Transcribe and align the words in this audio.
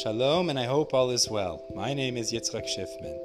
Shalom, 0.00 0.48
and 0.48 0.58
I 0.58 0.64
hope 0.64 0.94
all 0.94 1.10
is 1.10 1.28
well. 1.28 1.66
My 1.74 1.92
name 1.92 2.16
is 2.16 2.32
Yitzchak 2.32 2.64
Schiffman. 2.64 3.18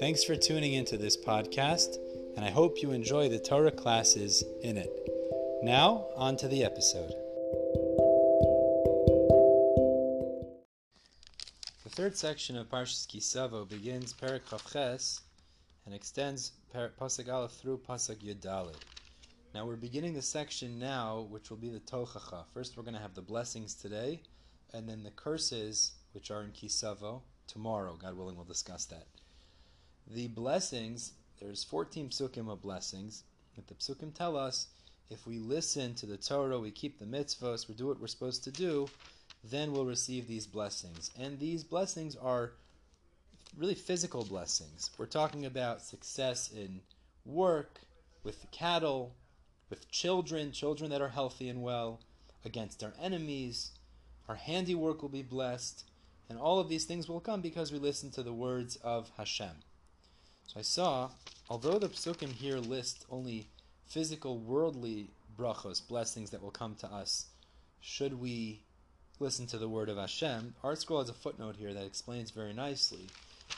Thanks 0.00 0.24
for 0.24 0.34
tuning 0.34 0.72
into 0.72 0.96
this 0.96 1.18
podcast, 1.18 1.96
and 2.34 2.46
I 2.46 2.50
hope 2.50 2.80
you 2.80 2.92
enjoy 2.92 3.28
the 3.28 3.38
Torah 3.38 3.70
classes 3.70 4.42
in 4.62 4.78
it. 4.78 4.90
Now, 5.62 6.06
on 6.16 6.38
to 6.38 6.48
the 6.48 6.64
episode. 6.64 7.12
The 11.84 11.90
third 11.90 12.16
section 12.16 12.56
of 12.56 12.70
Parshas 12.70 13.06
Ki 13.06 13.20
Savo 13.20 13.66
begins 13.66 14.14
Perak 14.14 14.46
Chavches 14.46 15.20
and 15.84 15.94
extends 15.94 16.52
Pasuk 16.74 17.30
Aleph 17.30 17.52
through 17.52 17.82
Pasuk 17.86 18.22
Yudalid. 18.24 18.80
Now 19.54 19.66
we're 19.66 19.76
beginning 19.76 20.14
the 20.14 20.22
section 20.22 20.78
now, 20.78 21.26
which 21.28 21.50
will 21.50 21.58
be 21.58 21.68
the 21.68 21.80
Tochacha. 21.80 22.44
First, 22.54 22.78
we're 22.78 22.82
going 22.82 22.94
to 22.94 23.00
have 23.00 23.14
the 23.14 23.20
blessings 23.20 23.74
today, 23.74 24.22
and 24.72 24.88
then 24.88 25.02
the 25.02 25.10
curses, 25.10 25.92
which 26.12 26.30
are 26.30 26.42
in 26.42 26.52
Ki 26.52 26.68
Savo, 26.68 27.22
tomorrow. 27.46 27.96
God 28.00 28.16
willing, 28.16 28.36
we'll 28.36 28.44
discuss 28.44 28.84
that. 28.86 29.06
The 30.06 30.28
blessings, 30.28 31.12
there's 31.40 31.64
14 31.64 32.08
psukim 32.08 32.50
of 32.50 32.62
blessings. 32.62 33.24
But 33.54 33.66
the 33.66 33.74
psukim 33.74 34.14
tell 34.14 34.36
us 34.36 34.68
if 35.10 35.26
we 35.26 35.38
listen 35.38 35.94
to 35.94 36.06
the 36.06 36.16
Torah, 36.16 36.58
we 36.58 36.70
keep 36.70 36.98
the 36.98 37.04
mitzvahs, 37.04 37.68
we 37.68 37.74
do 37.74 37.86
what 37.86 38.00
we're 38.00 38.06
supposed 38.06 38.44
to 38.44 38.50
do, 38.50 38.88
then 39.44 39.72
we'll 39.72 39.84
receive 39.84 40.26
these 40.26 40.46
blessings. 40.46 41.10
And 41.18 41.38
these 41.38 41.64
blessings 41.64 42.16
are 42.16 42.52
really 43.56 43.74
physical 43.74 44.24
blessings. 44.24 44.90
We're 44.96 45.06
talking 45.06 45.44
about 45.44 45.82
success 45.82 46.50
in 46.50 46.80
work, 47.26 47.80
with 48.24 48.50
cattle, 48.50 49.14
with 49.68 49.90
children, 49.90 50.52
children 50.52 50.90
that 50.90 51.02
are 51.02 51.08
healthy 51.08 51.48
and 51.48 51.62
well, 51.62 52.00
against 52.44 52.82
our 52.82 52.92
enemies. 53.00 53.72
Our 54.28 54.36
handiwork 54.36 55.02
will 55.02 55.08
be 55.08 55.22
blessed, 55.22 55.84
and 56.28 56.38
all 56.38 56.60
of 56.60 56.68
these 56.68 56.84
things 56.84 57.08
will 57.08 57.20
come 57.20 57.40
because 57.40 57.72
we 57.72 57.78
listen 57.78 58.10
to 58.12 58.22
the 58.22 58.32
words 58.32 58.76
of 58.76 59.10
Hashem. 59.16 59.56
So 60.46 60.58
I 60.60 60.62
saw, 60.62 61.10
although 61.48 61.78
the 61.78 61.88
psukim 61.88 62.32
here 62.32 62.58
list 62.58 63.04
only 63.10 63.48
physical, 63.86 64.38
worldly 64.38 65.08
brachos, 65.36 65.86
blessings 65.86 66.30
that 66.30 66.42
will 66.42 66.50
come 66.50 66.74
to 66.76 66.86
us, 66.86 67.26
should 67.80 68.20
we 68.20 68.62
listen 69.18 69.46
to 69.46 69.58
the 69.58 69.68
word 69.68 69.88
of 69.88 69.98
Hashem, 69.98 70.54
ArtScroll 70.62 71.00
has 71.00 71.08
a 71.08 71.14
footnote 71.14 71.56
here 71.56 71.72
that 71.74 71.84
explains 71.84 72.30
very 72.30 72.52
nicely, 72.52 73.08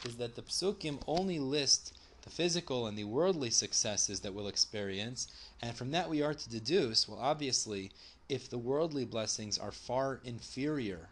is 0.05 0.16
that 0.16 0.34
the 0.34 0.42
psukim 0.42 1.00
only 1.06 1.38
list 1.38 1.97
the 2.25 2.30
physical 2.30 2.86
and 2.86 2.97
the 2.97 3.05
worldly 3.05 3.50
successes 3.50 4.20
that 4.20 4.34
we'll 4.34 4.48
experience. 4.48 5.28
And 5.62 5.77
from 5.77 5.91
that, 5.92 6.08
we 6.08 6.22
are 6.22 6.34
to 6.34 6.50
deduce 6.50 7.06
well, 7.06 7.19
obviously, 7.20 7.92
if 8.28 8.48
the 8.48 8.58
worldly 8.58 9.05
blessings 9.05 9.58
are 9.58 9.70
far 9.70 10.20
inferior 10.25 11.08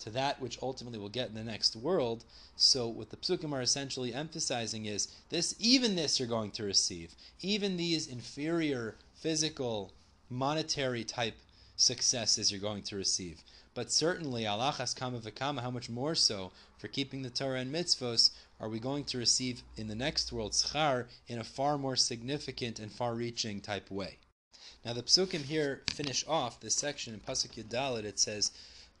to 0.00 0.10
that 0.10 0.40
which 0.40 0.58
ultimately 0.62 0.98
we'll 0.98 1.08
get 1.08 1.28
in 1.28 1.34
the 1.34 1.44
next 1.44 1.76
world. 1.76 2.24
So 2.56 2.88
what 2.88 3.10
the 3.10 3.16
psukim 3.16 3.52
are 3.52 3.62
essentially 3.62 4.12
emphasizing 4.12 4.86
is 4.86 5.08
this 5.28 5.54
even 5.58 5.94
this 5.94 6.18
you're 6.18 6.28
going 6.28 6.50
to 6.52 6.64
receive. 6.64 7.14
Even 7.40 7.76
these 7.76 8.06
inferior 8.06 8.96
physical 9.14 9.92
monetary 10.28 11.04
type 11.04 11.34
successes 11.76 12.50
you're 12.50 12.60
going 12.60 12.82
to 12.84 12.96
receive. 12.96 13.42
But 13.72 13.92
certainly, 13.92 14.42
alachas 14.44 14.94
kama 14.96 15.20
v'kama, 15.20 15.60
how 15.60 15.70
much 15.70 15.88
more 15.88 16.16
so 16.16 16.50
for 16.76 16.88
keeping 16.88 17.22
the 17.22 17.30
Torah 17.30 17.60
and 17.60 17.72
mitzvos 17.72 18.30
are 18.58 18.68
we 18.68 18.80
going 18.80 19.04
to 19.04 19.18
receive 19.18 19.62
in 19.76 19.86
the 19.86 19.94
next 19.94 20.32
world 20.32 20.52
schar 20.52 21.06
in 21.28 21.38
a 21.38 21.44
far 21.44 21.78
more 21.78 21.94
significant 21.94 22.80
and 22.80 22.90
far-reaching 22.92 23.60
type 23.60 23.88
way. 23.88 24.18
Now 24.84 24.92
the 24.92 25.04
psukim 25.04 25.44
here 25.44 25.82
finish 25.88 26.26
off 26.26 26.58
this 26.58 26.74
section 26.74 27.14
in 27.14 27.20
pasuk 27.20 27.52
Yudalit. 27.52 28.04
It 28.04 28.18
says, 28.18 28.50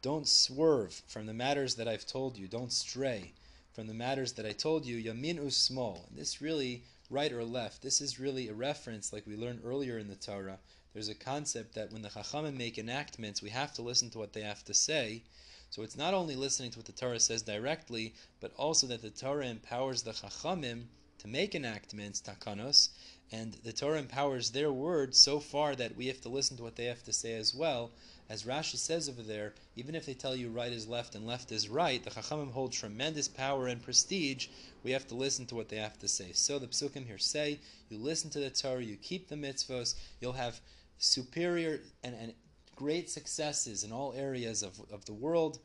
"Don't 0.02 0.28
swerve 0.28 1.02
from 1.08 1.26
the 1.26 1.34
matters 1.34 1.74
that 1.74 1.88
I've 1.88 2.06
told 2.06 2.36
you. 2.36 2.46
Don't 2.46 2.72
stray 2.72 3.32
from 3.72 3.88
the 3.88 3.94
matters 3.94 4.34
that 4.34 4.46
I 4.46 4.52
told 4.52 4.86
you. 4.86 4.96
Yamin 4.98 5.38
usmol." 5.38 6.04
This 6.14 6.40
really 6.40 6.84
right 7.10 7.32
or 7.32 7.44
left. 7.44 7.82
This 7.82 8.00
is 8.00 8.20
really 8.20 8.48
a 8.48 8.54
reference, 8.54 9.12
like 9.12 9.26
we 9.26 9.36
learned 9.36 9.62
earlier 9.64 9.98
in 9.98 10.08
the 10.08 10.14
Torah. 10.14 10.58
There's 10.94 11.08
a 11.08 11.14
concept 11.14 11.74
that 11.74 11.92
when 11.92 12.02
the 12.02 12.08
Chachamim 12.08 12.56
make 12.56 12.78
enactments, 12.78 13.42
we 13.42 13.50
have 13.50 13.72
to 13.74 13.82
listen 13.82 14.10
to 14.10 14.18
what 14.18 14.32
they 14.32 14.42
have 14.42 14.64
to 14.64 14.74
say. 14.74 15.24
So 15.70 15.82
it's 15.82 15.96
not 15.96 16.14
only 16.14 16.36
listening 16.36 16.70
to 16.72 16.78
what 16.78 16.86
the 16.86 16.92
Torah 16.92 17.20
says 17.20 17.42
directly, 17.42 18.14
but 18.40 18.52
also 18.56 18.86
that 18.86 19.02
the 19.02 19.10
Torah 19.10 19.46
empowers 19.46 20.02
the 20.02 20.12
Chachamim 20.12 20.84
to 21.20 21.28
make 21.28 21.54
enactments, 21.54 22.22
takanos, 22.22 22.88
and 23.30 23.52
the 23.62 23.72
Torah 23.72 23.98
empowers 23.98 24.50
their 24.50 24.72
words 24.72 25.18
so 25.18 25.38
far 25.38 25.76
that 25.76 25.94
we 25.94 26.06
have 26.06 26.20
to 26.22 26.28
listen 26.28 26.56
to 26.56 26.62
what 26.62 26.76
they 26.76 26.86
have 26.86 27.04
to 27.04 27.12
say 27.12 27.34
as 27.34 27.54
well. 27.54 27.90
As 28.28 28.44
Rashi 28.44 28.76
says 28.76 29.08
over 29.08 29.22
there, 29.22 29.54
even 29.76 29.94
if 29.94 30.06
they 30.06 30.14
tell 30.14 30.34
you 30.34 30.48
right 30.48 30.72
is 30.72 30.88
left 30.88 31.14
and 31.14 31.26
left 31.26 31.52
is 31.52 31.68
right, 31.68 32.02
the 32.02 32.10
Chachamim 32.10 32.52
hold 32.52 32.72
tremendous 32.72 33.28
power 33.28 33.66
and 33.66 33.82
prestige. 33.82 34.48
We 34.82 34.92
have 34.92 35.06
to 35.08 35.14
listen 35.14 35.46
to 35.46 35.54
what 35.54 35.68
they 35.68 35.76
have 35.76 35.98
to 35.98 36.08
say. 36.08 36.32
So 36.32 36.58
the 36.58 36.66
Psukim 36.66 37.06
here 37.06 37.18
say, 37.18 37.58
you 37.88 37.98
listen 37.98 38.30
to 38.30 38.40
the 38.40 38.50
Torah, 38.50 38.82
you 38.82 38.96
keep 38.96 39.28
the 39.28 39.36
mitzvos, 39.36 39.94
you'll 40.20 40.32
have 40.32 40.60
superior 40.98 41.80
and, 42.02 42.14
and 42.14 42.34
great 42.76 43.10
successes 43.10 43.84
in 43.84 43.92
all 43.92 44.14
areas 44.16 44.62
of, 44.62 44.80
of 44.90 45.04
the 45.04 45.12
world 45.12 45.58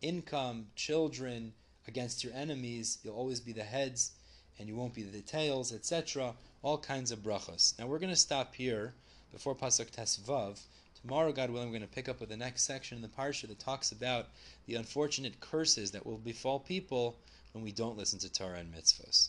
income, 0.00 0.66
children, 0.74 1.52
against 1.88 2.24
your 2.24 2.32
enemies. 2.34 2.98
You'll 3.02 3.16
always 3.16 3.40
be 3.40 3.52
the 3.52 3.62
heads 3.62 4.12
and 4.58 4.68
you 4.68 4.76
won't 4.76 4.94
be 4.94 5.02
the 5.02 5.20
tails, 5.20 5.72
etc. 5.72 6.34
All 6.62 6.78
kinds 6.78 7.10
of 7.10 7.20
brachos. 7.20 7.78
Now 7.78 7.86
we're 7.86 7.98
going 7.98 8.10
to 8.10 8.16
stop 8.16 8.54
here 8.54 8.94
before 9.32 9.54
Pasuk 9.54 9.90
Tesvav. 9.90 10.58
Tomorrow, 11.02 11.32
God 11.32 11.50
willing, 11.50 11.68
we're 11.68 11.78
going 11.78 11.88
to 11.88 11.94
pick 11.94 12.08
up 12.08 12.20
with 12.20 12.30
the 12.30 12.36
next 12.36 12.62
section 12.62 12.96
in 12.96 13.02
the 13.02 13.08
Parsha 13.08 13.46
that 13.48 13.58
talks 13.58 13.92
about 13.92 14.28
the 14.66 14.74
unfortunate 14.74 15.40
curses 15.40 15.90
that 15.92 16.06
will 16.06 16.16
befall 16.16 16.58
people 16.58 17.16
when 17.52 17.62
we 17.62 17.70
don't 17.70 17.98
listen 17.98 18.18
to 18.20 18.32
Torah 18.32 18.58
and 18.58 18.74
mitzvahs. 18.74 19.28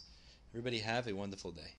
Everybody 0.54 0.80
have 0.80 1.08
a 1.08 1.14
wonderful 1.14 1.52
day. 1.52 1.76